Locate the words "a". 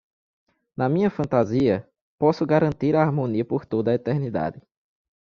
2.95-3.03, 3.91-3.93